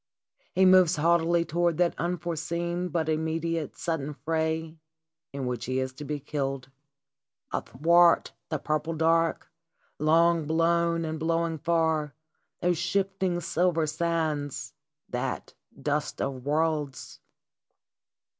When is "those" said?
12.61-12.79